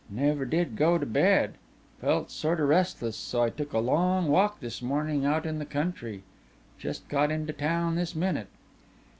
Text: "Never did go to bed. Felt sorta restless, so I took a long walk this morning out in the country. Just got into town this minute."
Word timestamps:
"Never 0.09 0.45
did 0.45 0.75
go 0.77 0.97
to 0.97 1.05
bed. 1.05 1.59
Felt 1.99 2.31
sorta 2.31 2.65
restless, 2.65 3.15
so 3.15 3.43
I 3.43 3.51
took 3.51 3.71
a 3.71 3.77
long 3.77 4.29
walk 4.29 4.59
this 4.59 4.81
morning 4.81 5.25
out 5.27 5.45
in 5.45 5.59
the 5.59 5.63
country. 5.63 6.23
Just 6.79 7.07
got 7.07 7.29
into 7.29 7.53
town 7.53 7.97
this 7.97 8.15
minute." 8.15 8.47